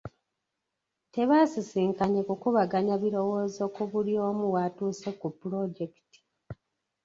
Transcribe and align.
Tebaasisinkanye 1.13 2.21
kukubaganya 2.27 2.95
birowoozo 3.03 3.63
ku 3.75 3.83
buli 3.91 4.13
omu 4.27 4.45
waatuuse 4.53 5.09
ku 5.19 5.27
pulojekiti. 5.39 6.19